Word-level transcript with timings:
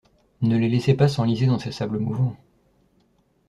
Ne 0.41 0.57
les 0.57 0.67
laissez 0.67 0.95
pas 0.95 1.07
s’enliser 1.07 1.45
dans 1.45 1.59
ces 1.59 1.71
sables 1.71 1.99
mouvants. 1.99 2.35